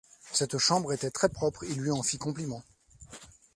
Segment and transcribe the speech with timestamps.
[0.33, 2.63] Cette chambre était très propre, il lui en fit compliment.